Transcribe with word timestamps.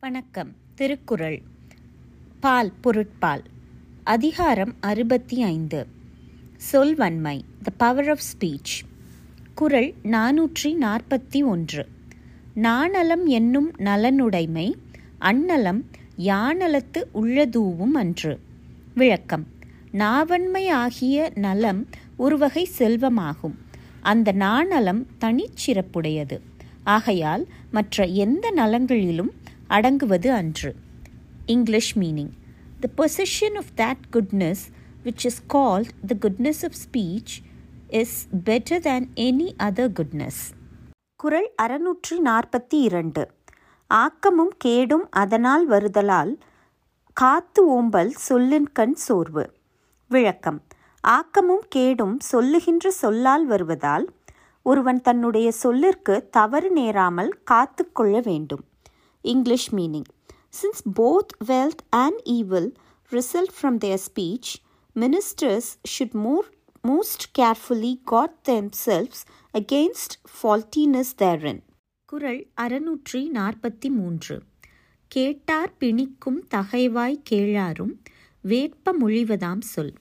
வணக்கம். 0.00 0.52
திருக்குறள். 0.74 1.42
பால் 2.40 2.72
பொருட்பால். 2.80 3.42
அதிகாரம் 4.04 4.74
அறுபத்தி 4.80 5.42
ஐந்து. 5.42 5.86
சொல்வன்மை 6.56 7.44
த 7.62 7.70
பவர் 7.76 8.08
ஆஃப் 8.08 8.18
ஸ்பீச் 8.18 8.82
குறள் 9.54 9.94
நாநூற்றி 10.02 10.76
நாற்பத்தி 10.80 11.44
ஒன்று. 11.44 11.88
நாணலம் 12.56 13.24
என்னும் 13.24 13.72
நலனுடைமை 13.78 14.74
அந்நலம் 15.20 15.84
யானலத்து 16.18 17.04
உள்ளதூவும் 17.14 17.94
அன்று. 17.94 18.40
விளக்கம். 18.94 19.46
நாவன்மை 19.90 20.68
ஆகிய 20.68 21.32
நலம் 21.34 21.88
ஒருவகை 22.16 22.68
செல்வமாகும். 22.78 23.54
அந்த 24.00 24.32
நாணலம் 24.32 25.06
தனிச்சிறப்புடையது. 25.20 26.40
ஆகையால் 26.84 27.46
மற்ற 27.70 28.06
எந்த 28.06 28.50
நலங்களிலும் 28.50 29.32
அடங்குவது 29.70 30.32
அன்று. 30.32 30.74
English 31.46 31.98
meaning 31.98 32.32
the 32.80 32.88
position 32.96 33.56
of 33.56 33.70
that 33.76 34.16
goodness 34.16 34.62
which 35.04 35.24
is 35.24 35.42
called 35.48 35.92
the 36.06 36.14
goodness 36.20 36.62
of 36.62 36.78
speech 36.84 37.34
is 37.88 38.28
better 38.44 38.80
than 38.80 39.08
any 39.14 39.48
other 39.58 39.92
goodness 39.98 40.42
குறள் 41.16 41.54
அறுநூற்றி 41.62 42.18
நாற்பத்தி 42.24 42.78
இரண்டு. 42.80 43.30
ஆக்கமும் 43.86 44.54
கேடும் 44.58 45.06
அதனால் 45.10 45.68
வருதலால் 45.68 46.38
காத்து 47.12 47.82
ஓம்பல் 47.82 48.10
சொல்லின்கண் 48.28 48.92
சோர்வு. 48.92 49.44
விளக்கம். 50.08 50.62
ஆக்கமும் 51.00 51.64
கேடும் 51.68 52.20
சொல்லுகின்ற 52.20 52.90
சொல்லால் 52.90 53.46
வருவதால் 53.46 54.06
ஒருவன் 54.62 55.00
தன்னுடைய 55.00 55.50
சொல்லிற்கு 55.52 56.28
தவறு 56.30 56.70
நேராமல் 56.70 57.38
காத்து 57.44 57.92
கொள்ள 57.92 58.20
வேண்டும். 58.20 58.64
English 59.20 59.74
meaning 59.74 60.04
since 60.62 60.98
both 61.00 61.46
wealth 61.46 61.78
and 61.88 62.20
evil 62.24 62.74
result 63.10 63.52
from 63.62 63.78
their 63.84 63.98
speech 64.14 64.78
ministers 64.94 65.98
should 65.98 66.10
more 66.10 66.54
most 66.88 67.38
carefully 67.38 68.00
guard 68.04 68.42
them 68.42 68.70
against 69.52 70.14
faultiness 70.42 71.04
therein. 71.18 71.62
குரல் 72.04 72.50
அறுநூற்றி 72.60 73.28
நாற்பத்தி 73.34 73.88
மூன்று 73.88 74.42
கேட்டார் 75.08 75.74
பிணிக்கும் 75.80 76.46
தகைவாய் 76.54 77.22
கேளாரும் 77.30 77.98
வேட்ப 78.40 78.94
மொழிவதாம் 79.00 79.60
சொல். 79.60 79.94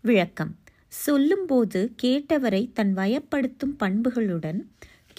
விளக்கம். 0.00 0.56
சொல்லும்போது 0.88 1.94
கேட்டவரை 2.02 2.72
தன் 2.72 2.96
வயப்படுத்தும் 2.96 3.76
பண்புகளுடன் 3.80 4.60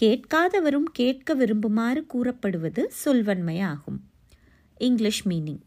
கேட்காதவரும் 0.01 0.89
கேட்க 0.91 1.35
விரும்புமாறு 1.35 2.01
கூறப்படுவது 2.05 2.83
சொல்வன்மையாகும் 3.05 3.99
English 4.77 5.23
meaning 5.27 5.61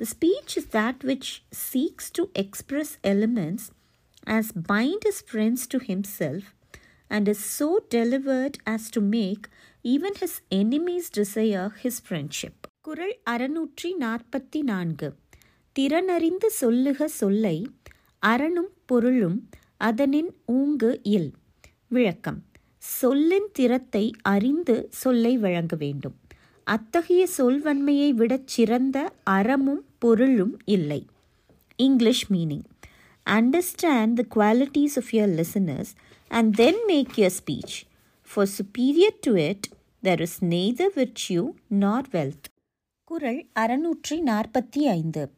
the 0.00 0.06
speech 0.14 0.54
is 0.56 0.70
that 0.72 1.02
which 1.04 1.30
seeks 1.64 2.10
to 2.10 2.24
express 2.34 2.94
elements 3.04 3.66
as 4.26 4.46
bind 4.68 5.04
his 5.04 5.18
friends 5.22 5.66
to 5.68 5.78
himself, 5.80 6.44
and 7.10 7.28
is 7.28 7.40
so 7.56 7.68
delivered 7.90 8.56
as 8.66 8.84
to 8.90 9.00
make 9.08 9.44
even 9.84 10.16
his 10.18 10.38
enemies 10.54 11.08
desire 11.18 11.66
his 11.82 12.00
friendship 12.08 12.62
குரல் 12.80 13.14
அறுநூற்றி 13.30 13.90
நாற்பத்தி 14.00 14.62
நான்கு 14.62 15.08
திறனறிந்த 15.76 16.46
சொல்லுக 16.52 17.08
சொல்லை 17.18 17.56
அறனும் 18.22 18.72
பொருளும் 18.86 19.38
அதனின் 19.80 20.30
ஊங்கு 20.52 20.90
இல் 21.10 21.30
விளக்கம் 21.88 22.40
சொல்லின் 22.86 23.48
திறத்தை 23.52 24.12
அறிந்து 24.22 24.88
சொல்லை 24.90 25.38
வழங்க 25.38 25.76
வேண்டும். 25.76 26.14
அத்தகைய 26.64 27.28
சொல்வன்மையை 27.38 28.10
விடச் 28.10 28.46
சிறந்த 28.46 29.12
அறமும் 29.22 29.84
பொருளும் 29.98 30.58
இல்லை. 30.64 31.06
English 31.76 32.32
meaning 32.32 32.64
understand 33.30 34.12
the 34.12 34.24
qualities 34.36 34.96
of 34.96 35.10
your 35.10 35.42
listeners 35.42 35.92
and 36.28 36.54
then 36.54 36.84
make 36.86 37.10
your 37.16 37.30
speech 37.40 37.76
far 38.34 38.48
superior 38.48 39.18
to 39.20 39.34
it 39.34 39.66
there 40.02 40.20
is 40.20 40.44
neither 40.44 40.92
virtue 40.94 41.50
nor 41.68 42.08
wealth 42.12 42.48
குரல் 43.04 43.46
அறுநூற்றி 43.58 44.20
நாற்பத்தி 44.26 44.78
ஐந்து. 44.78 45.30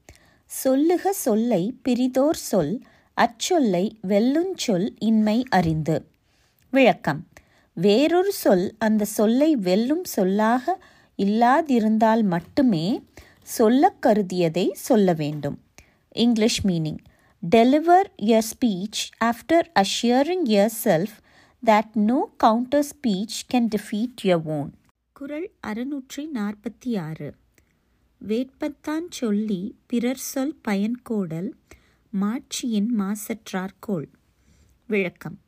சொல்லுக 0.47 1.13
சொல்லை 1.13 1.75
பிரிதோர் 1.89 2.37
சொல் 2.51 2.81
அச்சொல்லை 3.17 3.93
வெல்லுஞ்சொல் 4.09 4.91
இன்மை 4.99 5.45
அறிந்து. 5.51 6.07
விளக்கம். 6.71 7.27
வேறொரு 7.77 8.33
சொல் 8.33 8.75
அந்த 8.79 9.05
சொல்லை 9.05 9.57
வெல்லும் 9.57 10.05
சொல்லாக 10.05 10.85
இல்லாதிருந்தால் 11.19 12.23
மட்டுமே 12.23 13.03
சொல்லக் 13.43 14.07
கருதியதை 14.07 14.73
சொல்ல 14.73 15.13
வேண்டும். 15.13 15.59
English 16.13 16.67
meaning 16.67 16.99
deliver 17.57 18.09
your 18.23 18.47
speech 18.51 19.03
after 19.25 19.67
assuring 19.73 20.47
yourself 20.85 21.17
that 21.67 21.95
no 21.95 22.31
counter 22.37 22.87
speech 22.87 23.37
can 23.55 23.69
defeat 23.77 24.17
your 24.23 24.45
own 24.45 24.71
குறள் 25.13 25.51
அறுநூற்றி 25.67 26.27
நாற்பத்தி 26.35 27.01
ஆறு. 27.01 27.35
வேட்பத்தான் 28.21 29.09
சொல்லி 29.11 29.77
பிறர் 29.87 30.25
சொல் 30.33 30.57
பயன்கோடல் 30.69 31.51
மாட்சியின் 32.13 32.91
மாசற்றார்கோள் 32.99 34.09
விளக்கம். 34.87 35.39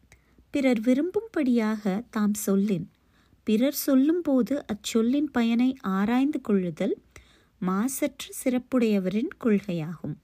பிறர் 0.54 0.82
விரும்பும்படியாக 0.86 2.04
தாம் 2.10 2.36
சொல்லின் 2.46 2.88
பிறர் 3.48 3.80
சொல்லும்போது 3.86 4.66
அச்சொல்லின் 4.74 5.30
பயனை 5.32 5.70
ஆராய்ந்து 5.82 6.42
கொள்ளுதல் 6.42 6.96
மாசற்ற 7.62 8.30
சிறப்புடையவரின் 8.44 9.32
கொள்கையாகும் 9.44 10.16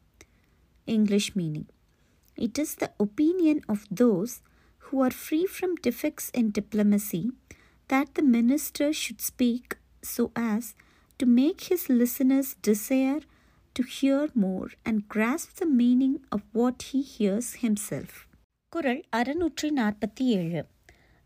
English 0.87 1.31
meaning 1.37 1.69
it 2.37 2.57
is 2.57 2.75
the 2.75 2.87
opinion 2.97 3.63
of 3.65 3.87
those 3.95 4.35
who 4.83 5.01
are 5.01 5.11
free 5.11 5.45
from 5.45 5.75
defects 5.75 6.27
in 6.29 6.45
diplomacy 6.49 7.31
that 7.89 8.07
the 8.15 8.23
minister 8.23 8.91
should 8.91 9.21
speak 9.21 9.77
so 10.03 10.31
as 10.35 10.73
to 11.19 11.25
make 11.25 11.61
his 11.63 11.89
listeners 11.91 12.55
desire 12.61 13.19
to 13.75 13.83
hear 13.85 14.29
more 14.35 14.69
and 14.83 15.07
grasp 15.07 15.57
the 15.57 15.65
meaning 15.65 16.15
of 16.31 16.41
what 16.53 16.81
he 16.83 17.01
hears 17.03 17.53
himself. 17.55 18.27
குரல் 18.74 19.02
அறுநூற்றி 19.16 19.68
நாற்பத்தி 19.76 20.24
ஏழு 20.36 20.66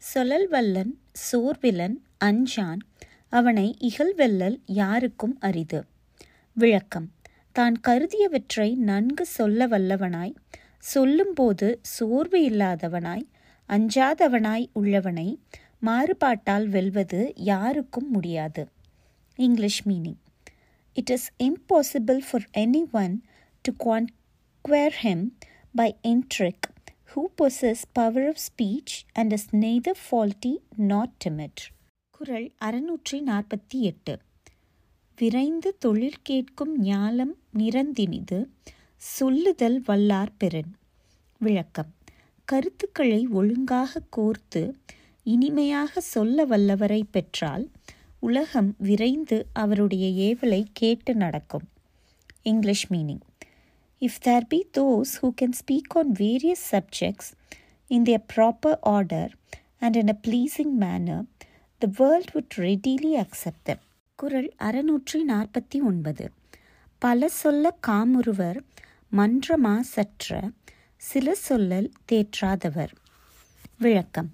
சொல்லல் 0.03 0.48
வல்லன் 0.48 0.91
சோர்விலன் 1.32 1.94
அஞ்சான் 2.25 2.81
அவனை 3.28 3.76
இகழ்வெல்லல் 3.78 4.59
யாருக்கும் 4.66 5.38
அரிது. 5.41 5.81
விளக்கம் 6.56 7.08
தான் 7.53 7.76
கருதியவற்றை 7.88 8.76
நன்கு 8.76 9.26
சொல்ல 9.26 9.66
வல்லவனாய் 9.66 10.34
சொல்லும்போது 10.78 11.78
சோர்வு 11.82 12.41
இல்லாதவனாய் 12.50 13.26
அஞ்சாதவனாய் 13.69 14.69
உள்ளவனை 14.75 15.28
மாறுபாட்டால் 15.87 16.69
வெல்வது 16.69 17.32
யாருக்கும் 17.34 18.10
முடியாது. 18.10 18.69
English 19.37 19.88
meaning 19.88 20.20
it 20.92 21.10
is 21.10 21.28
impossible 21.38 22.22
for 22.31 22.48
any 22.56 22.84
one 22.92 23.22
to 23.64 23.72
conquer 23.84 24.98
him 25.03 25.25
by 25.75 25.97
intrigue 26.03 26.66
who 27.14 27.22
possess 27.42 27.74
power 27.92 28.26
of 28.26 28.36
speech 28.36 28.94
and 29.12 29.32
is 29.32 29.54
neither 29.54 29.92
faulty 30.10 30.56
not 30.76 31.24
timid 31.24 31.66
குரல் 32.10 32.52
அறுநூற்றி 32.64 33.20
நாற்பத்தி 33.26 33.80
எட்டு. 33.80 34.19
விரைந்து 35.16 35.76
தொழில் 35.78 36.22
கேட்கும் 36.22 36.84
ஞாலம் 36.84 37.34
நிறந்தினிது 37.58 38.46
சொல்லுதல் 38.96 39.82
வல்லார் 39.88 40.28
பெறன். 40.38 40.76
விளக்கம். 41.38 41.94
கருத்துக்களை 42.44 43.26
ஒழுங்காக 43.26 44.00
கோர்த்து 44.16 44.72
இனிமையாக 45.25 46.00
சொல்ல 46.00 46.46
வல்லவரை 46.46 47.02
பெற்றால் 47.10 47.70
உலகம் 48.19 48.75
விரைந்து 48.78 49.46
அவருடைய 49.52 50.34
ஏவலை 50.34 50.64
கேட்டு 50.72 51.14
நடக்கும். 51.14 51.69
English 52.43 52.93
meaning. 52.93 53.20
If 54.00 54.18
there 54.24 54.40
be 54.48 54.66
those 54.78 55.12
who 55.22 55.30
can 55.40 55.52
speak 55.52 55.94
on 55.94 56.12
various 56.12 56.64
subjects 56.70 57.30
in 57.86 58.02
their 58.02 58.22
proper 58.36 58.78
order 58.80 59.34
and 59.78 59.96
in 59.96 60.08
a 60.08 60.18
pleasing 60.26 60.72
manner 60.80 61.24
the 61.80 61.88
world 61.96 62.30
would 62.34 62.58
readily 62.58 63.10
accept 63.14 63.68
them. 63.68 63.78
குரல் 64.16 64.54
அறுநூற்றி 64.58 65.18
நாற்பத்தி 65.28 65.82
ஒன்பது. 65.82 66.30
பல 66.98 67.28
சொல்ல 67.28 67.76
காமுறுவர் 67.86 68.60
மன்றமா 69.12 69.80
சற்ற 69.80 70.50
சில 70.96 71.34
சொல்லல் 71.48 71.90
தேற்றாதவர். 72.12 72.92
விளக்கம். 73.78 74.30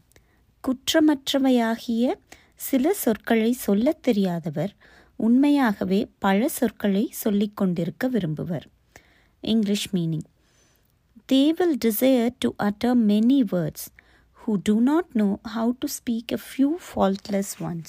குற்றமற்றவையாகிய 0.64 2.14
சில 2.56 2.94
சொற்களை 2.94 3.52
சொல்லத் 3.52 4.02
தெரியாதவர் 4.02 4.76
உண்மையாகவே 5.16 6.06
பல 6.18 6.48
சொற்களை 6.48 7.08
சொல்லிக் 7.10 7.56
கொண்டிருக்க 7.56 8.08
விரும்புவர். 8.08 8.66
English 9.44 9.94
meaning 9.94 10.32
They 11.32 11.52
will 11.52 11.76
desire 11.84 12.28
to 12.38 12.50
utter 12.62 12.98
many 12.98 13.40
words 13.52 13.92
who 14.46 14.56
do 14.68 14.72
not 14.72 15.00
know 15.14 15.36
how 15.42 15.72
to 15.78 15.88
speak 15.88 16.32
a 16.32 16.38
few 16.56 16.70
faultless 16.94 17.60
ones. 17.60 17.84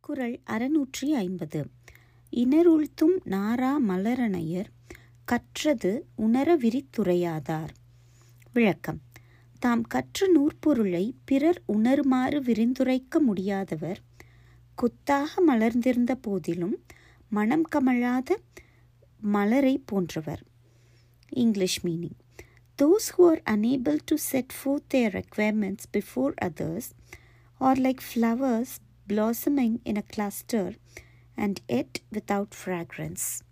குரல் 0.00 0.40
அறுநூற்றி 0.46 1.06
ஐம்பது. 1.06 1.66
இனருழ்த்தும் 2.32 3.18
நாரா 3.24 3.78
மலரணையர் 3.78 4.66
கற்றது 5.24 6.06
உணர 6.14 6.56
விரித்துரையாதார். 6.56 7.68
விளக்கம். 8.52 9.00
தாம் 9.58 9.82
கற்ற 9.82 10.26
நூற்பொருளை 10.26 11.12
பிறர் 11.24 11.62
உணருமாறு 11.66 12.42
விரிந்துரைக்க 12.42 13.20
முடியாதவர் 13.20 13.96
கொத்தாக 14.74 15.42
மலர்ந்திருந்த 15.42 16.14
போதிலும் 16.14 16.82
மனம் 17.28 17.68
கமழாத 17.76 18.30
மலரை 19.20 19.82
போன்றவர். 19.84 20.42
English 21.34 21.84
meaning. 21.84 22.14
Those 22.76 23.10
who 23.10 23.24
are 23.24 23.40
unable 23.46 23.98
to 23.98 24.16
set 24.16 24.52
forth 24.52 24.88
their 24.88 25.10
requirements 25.10 25.86
before 25.86 26.34
others 26.40 26.94
are 27.60 27.76
like 27.76 28.00
flowers 28.00 28.80
blossoming 29.06 29.80
in 29.84 29.96
a 29.96 30.02
cluster 30.02 30.74
and 31.36 31.60
yet 31.68 32.00
without 32.12 32.54
fragrance. 32.54 33.42